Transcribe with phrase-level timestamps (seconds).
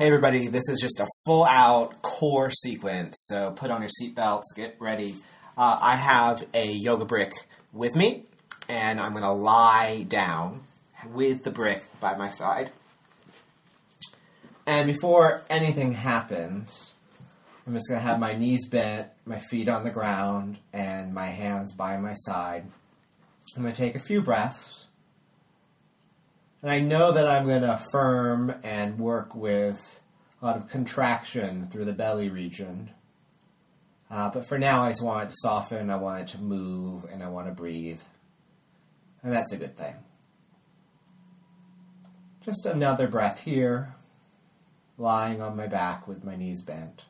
[0.00, 4.44] Hey everybody, this is just a full out core sequence, so put on your seatbelts,
[4.56, 5.16] get ready.
[5.58, 7.34] Uh, I have a yoga brick
[7.74, 8.24] with me,
[8.66, 10.62] and I'm going to lie down
[11.12, 12.70] with the brick by my side.
[14.64, 16.94] And before anything happens,
[17.66, 21.26] I'm just going to have my knees bent, my feet on the ground, and my
[21.26, 22.64] hands by my side.
[23.54, 24.79] I'm going to take a few breaths.
[26.62, 30.00] And I know that I'm going to affirm and work with
[30.40, 32.90] a lot of contraction through the belly region.
[34.10, 37.04] Uh, but for now, I just want it to soften, I want it to move,
[37.04, 38.00] and I want to breathe.
[39.22, 39.94] And that's a good thing.
[42.44, 43.94] Just another breath here,
[44.98, 47.04] lying on my back with my knees bent.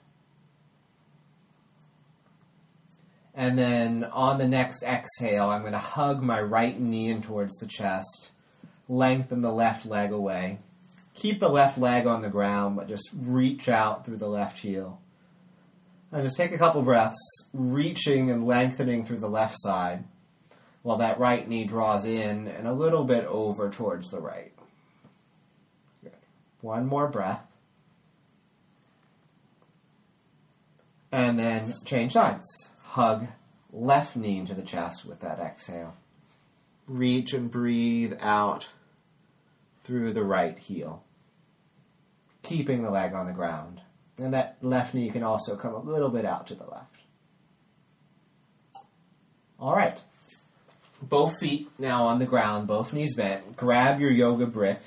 [3.34, 7.56] And then on the next exhale, I'm going to hug my right knee in towards
[7.58, 8.32] the chest
[8.90, 10.58] lengthen the left leg away.
[11.14, 15.00] Keep the left leg on the ground, but just reach out through the left heel.
[16.10, 20.04] And just take a couple breaths, reaching and lengthening through the left side,
[20.82, 24.52] while that right knee draws in and a little bit over towards the right.
[26.02, 26.12] Good.
[26.60, 27.46] One more breath.
[31.12, 32.46] And then change sides.
[32.82, 33.28] Hug
[33.72, 35.94] left knee into the chest with that exhale.
[36.88, 38.68] Reach and breathe out
[39.90, 41.02] through the right heel,
[42.44, 43.80] keeping the leg on the ground.
[44.18, 46.94] And that left knee can also come a little bit out to the left.
[49.58, 50.00] All right.
[51.02, 53.56] Both feet now on the ground, both knees bent.
[53.56, 54.78] Grab your yoga brick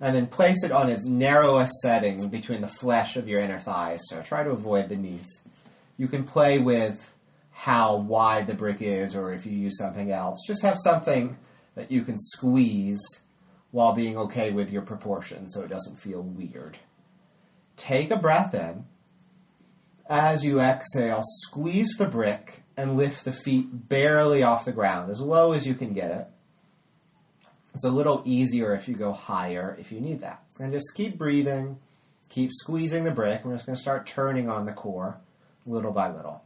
[0.00, 4.00] and then place it on its narrowest setting between the flesh of your inner thighs.
[4.08, 5.44] So try to avoid the knees.
[5.98, 7.14] You can play with
[7.52, 10.40] how wide the brick is or if you use something else.
[10.48, 11.36] Just have something
[11.76, 12.98] that you can squeeze
[13.70, 16.78] while being okay with your proportion so it doesn't feel weird.
[17.76, 18.84] Take a breath in.
[20.08, 25.20] As you exhale, squeeze the brick and lift the feet barely off the ground, as
[25.20, 26.26] low as you can get it.
[27.74, 30.42] It's a little easier if you go higher if you need that.
[30.58, 31.78] And just keep breathing,
[32.28, 33.44] keep squeezing the brick.
[33.44, 35.18] We're just going to start turning on the core
[35.64, 36.42] little by little.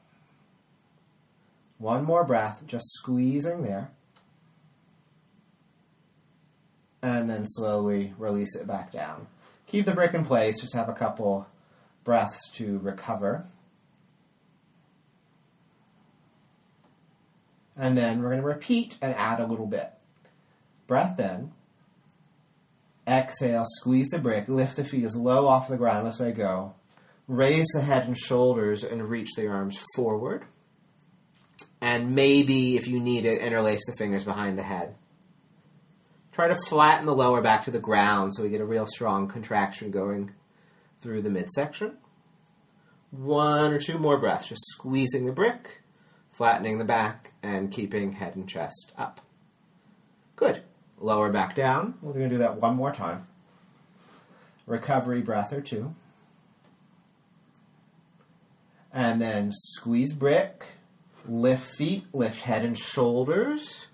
[1.79, 3.91] One more breath, just squeezing there.
[7.05, 9.27] And then slowly release it back down.
[9.67, 11.47] Keep the brick in place, just have a couple
[12.03, 13.45] breaths to recover.
[17.77, 19.91] And then we're going to repeat and add a little bit.
[20.87, 21.53] Breath in.
[23.07, 26.75] Exhale, squeeze the brick, lift the feet as low off the ground as they go.
[27.29, 30.45] Raise the head and shoulders and reach the arms forward.
[31.83, 34.95] And maybe, if you need it, interlace the fingers behind the head.
[36.35, 39.29] Try to flatten the lower back to the ground so we get a real strong
[39.29, 40.33] contraction going
[41.01, 41.97] through the midsection.
[43.13, 45.83] One or two more breaths, just squeezing the brick,
[46.33, 49.21] flattening the back, and keeping head and chest up.
[50.35, 50.63] Good.
[50.99, 51.95] Lower back down.
[52.03, 53.29] We're going to do that one more time.
[54.67, 55.95] Recovery breath or two.
[58.93, 60.67] And then squeeze brick,
[61.29, 63.87] lift feet, lift head and shoulders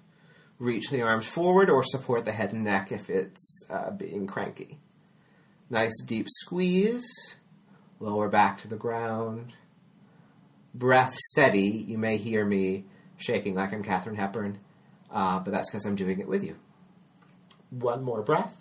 [0.61, 4.79] reach the arms forward or support the head and neck if it's uh, being cranky.
[5.71, 7.35] Nice deep squeeze,
[7.99, 9.55] lower back to the ground.
[10.75, 11.63] Breath steady.
[11.63, 12.85] You may hear me
[13.17, 14.59] shaking like I'm Katharine Hepburn,
[15.11, 16.57] uh, but that's because I'm doing it with you.
[17.71, 18.55] One more breath.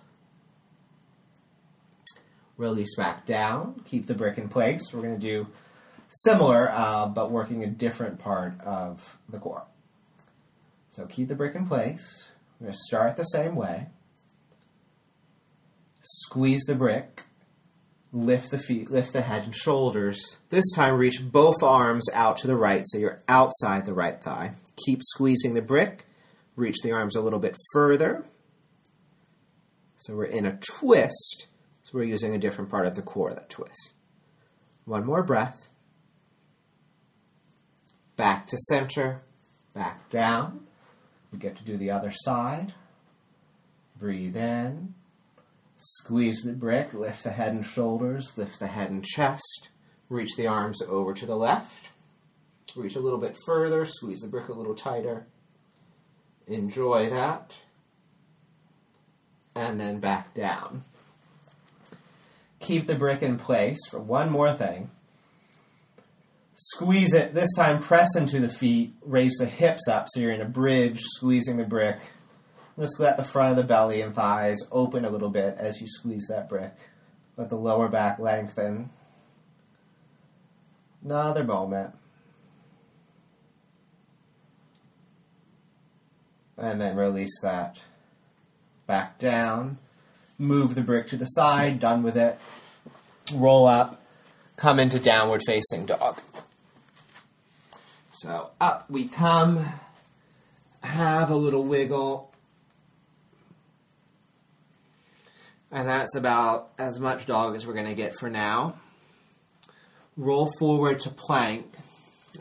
[2.57, 3.81] Release back down.
[3.85, 4.93] Keep the brick in place.
[4.93, 5.47] We're going to do
[6.09, 9.65] similar, uh, but working a different part of the core.
[10.89, 12.31] So keep the brick in place.
[12.59, 13.87] We're going to start the same way.
[16.01, 17.23] Squeeze the brick.
[18.11, 20.39] Lift the feet, lift the head and shoulders.
[20.49, 24.53] This time, reach both arms out to the right so you're outside the right thigh.
[24.83, 26.05] Keep squeezing the brick.
[26.55, 28.25] Reach the arms a little bit further.
[29.97, 31.45] So we're in a twist.
[31.83, 33.93] So we're using a different part of the core that twists.
[34.85, 35.69] One more breath.
[38.15, 39.21] Back to center.
[39.75, 40.65] Back down.
[41.31, 42.73] We get to do the other side.
[43.99, 44.95] Breathe in.
[45.77, 49.69] Squeeze the brick, lift the head and shoulders, lift the head and chest.
[50.09, 51.89] Reach the arms over to the left.
[52.75, 55.27] Reach a little bit further, squeeze the brick a little tighter.
[56.47, 57.59] Enjoy that.
[59.55, 60.83] And then back down.
[62.59, 64.89] Keep the brick in place for one more thing.
[66.61, 70.41] Squeeze it, this time press into the feet, raise the hips up so you're in
[70.41, 71.99] a bridge, squeezing the brick.
[72.77, 75.87] Just let the front of the belly and thighs open a little bit as you
[75.87, 76.75] squeeze that brick.
[77.37, 78.89] Let the lower back lengthen.
[81.01, 81.95] Another moment.
[86.57, 87.79] And then release that.
[88.85, 89.77] Back down.
[90.37, 91.79] Move the brick to the side.
[91.79, 92.37] Done with it.
[93.33, 94.01] Roll up.
[94.57, 96.19] Come into downward facing dog.
[98.21, 99.65] So up we come.
[100.83, 102.33] Have a little wiggle.
[105.71, 108.75] And that's about as much dog as we're going to get for now.
[110.17, 111.77] Roll forward to plank,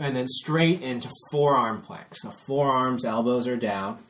[0.01, 2.07] and then straight into forearm plank.
[2.13, 4.03] So forearms, elbows are down.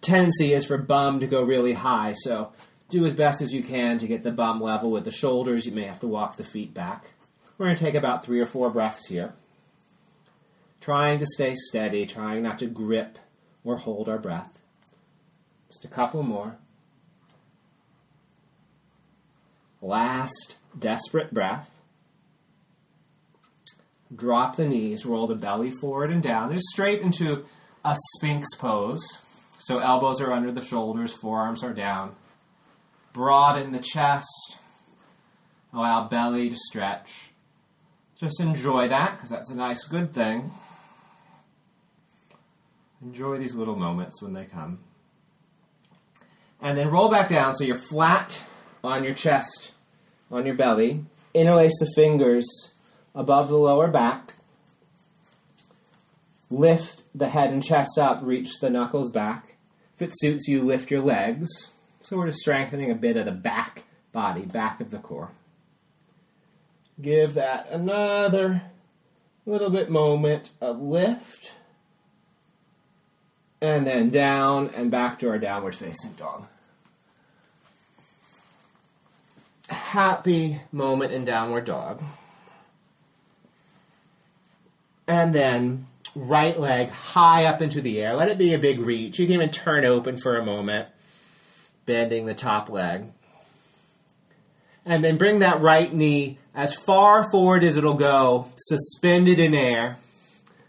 [0.00, 2.52] Tendency is for bum to go really high, so
[2.88, 5.66] do as best as you can to get the bum level with the shoulders.
[5.66, 7.04] You may have to walk the feet back.
[7.58, 9.34] We're going to take about three or four breaths here.
[10.86, 13.18] Trying to stay steady, trying not to grip
[13.64, 14.60] or hold our breath.
[15.66, 16.58] Just a couple more.
[19.82, 21.72] Last desperate breath.
[24.14, 26.52] Drop the knees, roll the belly forward and down.
[26.52, 27.44] Just straight into
[27.84, 29.04] a sphinx pose.
[29.58, 32.14] So elbows are under the shoulders, forearms are down.
[33.12, 34.58] Broaden the chest.
[35.72, 37.32] Allow belly to stretch.
[38.20, 40.52] Just enjoy that because that's a nice, good thing.
[43.06, 44.80] Enjoy these little moments when they come.
[46.60, 48.42] And then roll back down so you're flat
[48.82, 49.74] on your chest,
[50.28, 51.04] on your belly.
[51.32, 52.44] Interlace the fingers
[53.14, 54.34] above the lower back.
[56.50, 59.54] Lift the head and chest up, reach the knuckles back.
[59.94, 61.46] If it suits you, lift your legs.
[62.02, 65.30] So we're just strengthening a bit of the back body, back of the core.
[67.00, 68.62] Give that another
[69.44, 71.52] little bit moment of lift.
[73.66, 76.46] And then down and back to our downward facing dog.
[79.68, 82.00] Happy moment in downward dog.
[85.08, 88.14] And then right leg high up into the air.
[88.14, 89.18] Let it be a big reach.
[89.18, 90.86] You can even turn open for a moment,
[91.86, 93.06] bending the top leg.
[94.84, 99.98] And then bring that right knee as far forward as it'll go, suspended in air,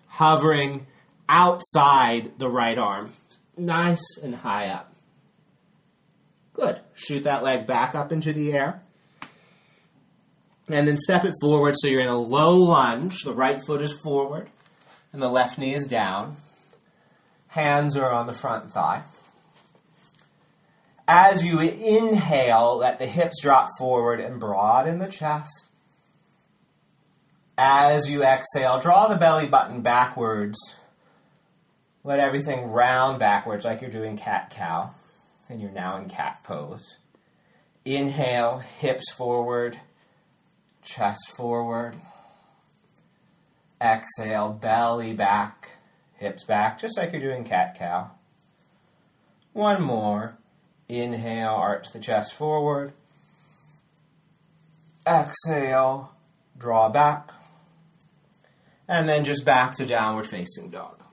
[0.08, 0.88] hovering
[1.30, 3.12] outside the right arm.
[3.58, 4.94] Nice and high up.
[6.54, 6.80] Good.
[6.94, 8.82] Shoot that leg back up into the air.
[10.68, 13.24] And then step it forward so you're in a low lunge.
[13.24, 14.50] The right foot is forward
[15.14, 16.38] and the left knee is down.
[17.50, 19.04] Hands are on the front thigh.
[21.08, 25.68] As you inhale, let the hips drop forward and broaden the chest.
[27.58, 30.76] As you exhale, draw the belly button backwards.
[32.08, 34.92] Let everything round backwards like you're doing cat cow,
[35.50, 37.00] and you're now in cat pose.
[37.84, 39.82] Inhale, hips forward,
[40.82, 41.96] chest forward.
[43.82, 45.72] Exhale, belly back,
[46.14, 48.12] hips back, just like you're doing cat cow.
[49.52, 50.38] One more.
[50.88, 52.94] Inhale, arch the chest forward.
[55.06, 56.16] Exhale,
[56.58, 57.32] draw back.
[58.88, 61.04] And then just back to downward facing dog.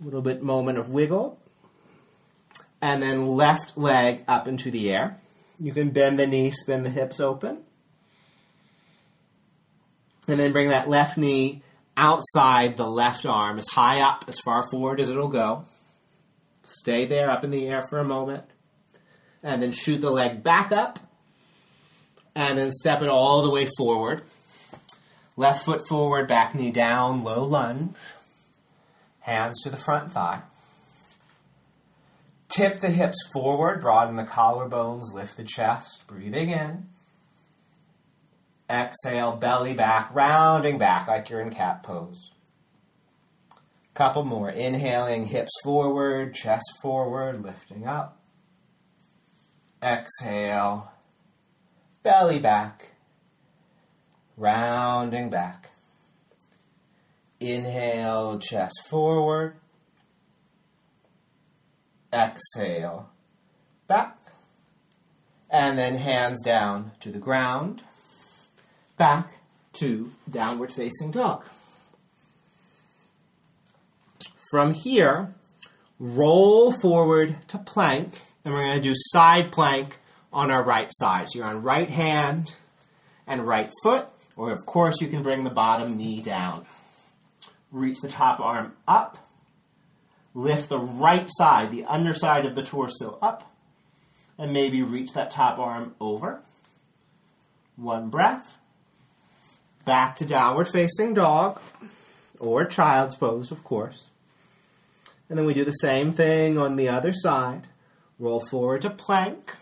[0.00, 1.38] A little bit moment of wiggle.
[2.82, 5.18] And then left leg up into the air.
[5.58, 7.62] You can bend the knee, spin the hips open.
[10.28, 11.62] And then bring that left knee
[11.96, 15.64] outside the left arm, as high up, as far forward as it'll go.
[16.64, 18.44] Stay there up in the air for a moment.
[19.42, 20.98] And then shoot the leg back up.
[22.34, 24.22] And then step it all the way forward.
[25.36, 27.94] Left foot forward, back knee down, low lunge.
[29.26, 30.42] Hands to the front thigh.
[32.48, 36.86] Tip the hips forward, broaden the collarbones, lift the chest, breathing in.
[38.70, 42.30] Exhale, belly back, rounding back like you're in cat pose.
[43.94, 44.48] Couple more.
[44.48, 48.20] Inhaling, hips forward, chest forward, lifting up.
[49.82, 50.92] Exhale,
[52.04, 52.92] belly back,
[54.36, 55.72] rounding back.
[57.52, 59.56] Inhale, chest forward.
[62.12, 63.10] Exhale,
[63.86, 64.16] back.
[65.50, 67.82] And then hands down to the ground
[68.96, 69.38] back
[69.74, 71.44] to downward facing dog.
[74.50, 75.34] From here,
[75.98, 79.98] roll forward to plank, and we're going to do side plank
[80.32, 81.28] on our right side.
[81.28, 82.54] So you're on right hand
[83.26, 86.66] and right foot, or of course, you can bring the bottom knee down.
[87.72, 89.18] Reach the top arm up,
[90.34, 93.52] lift the right side, the underside of the torso up,
[94.38, 96.40] and maybe reach that top arm over.
[97.76, 98.58] One breath.
[99.84, 101.60] Back to downward facing dog
[102.38, 104.10] or child's pose, of course.
[105.28, 107.62] And then we do the same thing on the other side.
[108.18, 109.54] Roll forward to plank.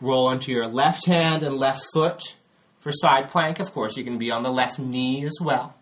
[0.00, 2.36] Roll onto your left hand and left foot
[2.78, 3.60] for side plank.
[3.60, 5.74] Of course, you can be on the left knee as well.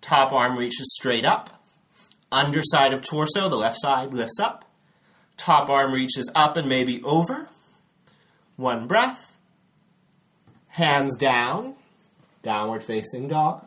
[0.00, 1.62] Top arm reaches straight up.
[2.32, 4.64] Underside of torso, the left side lifts up.
[5.36, 7.48] Top arm reaches up and maybe over.
[8.56, 9.36] One breath.
[10.68, 11.74] Hands down.
[12.42, 13.66] Downward facing dog.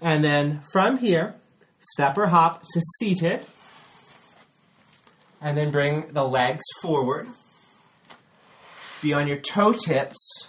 [0.00, 1.34] And then from here,
[1.80, 3.44] step or hop to seated.
[5.40, 7.28] And then bring the legs forward.
[9.02, 10.48] Be on your toe tips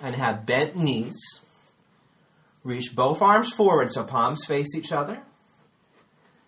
[0.00, 1.16] and have bent knees.
[2.64, 5.22] Reach both arms forward so palms face each other.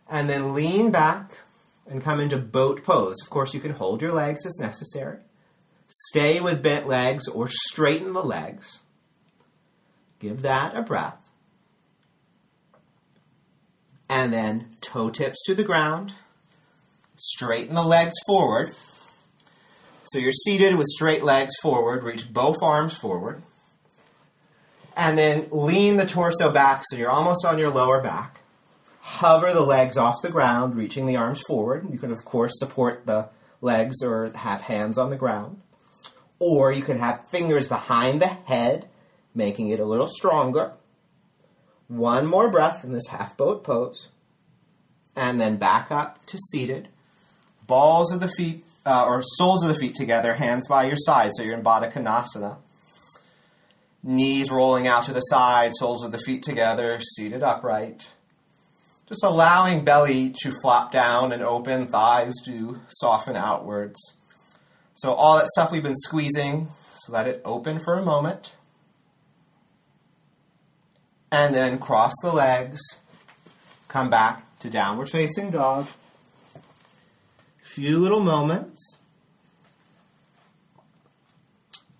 [0.08, 1.38] And then lean back
[1.86, 3.16] and come into boat pose.
[3.22, 5.18] Of course, you can hold your legs as necessary.
[5.88, 8.82] Stay with bent legs or straighten the legs.
[10.18, 11.18] Give that a breath.
[14.08, 16.14] And then toe tips to the ground.
[17.16, 18.70] Straighten the legs forward.
[20.04, 22.04] So you're seated with straight legs forward.
[22.04, 23.42] Reach both arms forward.
[24.96, 28.40] And then lean the torso back so you're almost on your lower back.
[29.00, 31.90] Hover the legs off the ground, reaching the arms forward.
[31.90, 33.28] You can, of course, support the
[33.60, 35.60] legs or have hands on the ground.
[36.38, 38.86] Or you can have fingers behind the head,
[39.34, 40.72] making it a little stronger.
[41.88, 44.08] One more breath in this half boat pose.
[45.16, 46.88] And then back up to seated.
[47.66, 51.30] Balls of the feet, uh, or soles of the feet together, hands by your side,
[51.34, 52.58] so you're in Baddha Konasana.
[54.06, 58.10] Knees rolling out to the side, soles of the feet together, seated upright.
[59.08, 63.98] Just allowing belly to flop down and open, thighs to soften outwards.
[64.92, 66.68] So, all that stuff we've been squeezing,
[66.98, 68.54] so let it open for a moment.
[71.32, 72.80] And then cross the legs,
[73.88, 75.88] come back to downward facing dog.
[77.62, 78.98] Few little moments.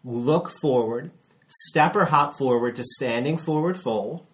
[0.04, 1.10] Look forward
[1.68, 4.26] step or hop forward to standing forward fold.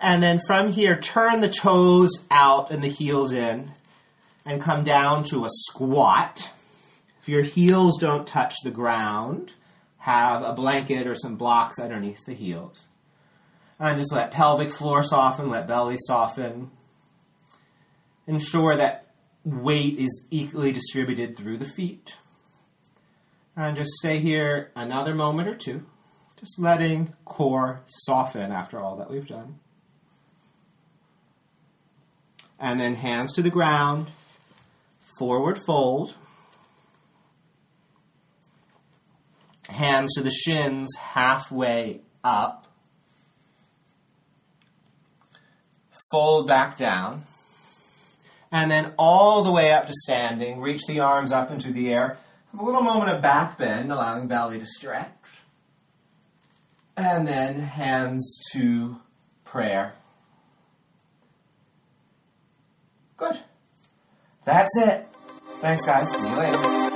[0.00, 3.72] And then from here, turn the toes out and the heels in
[4.46, 6.50] and come down to a squat.
[7.20, 9.52] If your heels don't touch the ground,
[9.98, 12.88] have a blanket or some blocks underneath the heels.
[13.78, 16.70] And just let pelvic floor soften, let belly soften.
[18.26, 19.06] Ensure that
[19.44, 22.16] weight is equally distributed through the feet.
[23.56, 25.84] And just stay here another moment or two,
[26.38, 29.58] just letting core soften after all that we've done.
[32.58, 34.08] And then hands to the ground,
[35.18, 36.14] forward fold.
[39.68, 42.66] Hands to the shins halfway up.
[46.10, 47.24] Fold back down.
[48.52, 50.60] And then all the way up to standing.
[50.60, 52.18] Reach the arms up into the air
[52.50, 55.08] have a little moment of back bend, allowing belly to stretch.
[56.96, 59.00] And then hands to
[59.44, 59.94] prayer.
[63.16, 63.38] Good.
[64.44, 65.06] That's it.
[65.60, 66.10] Thanks, guys.
[66.10, 66.89] See you later.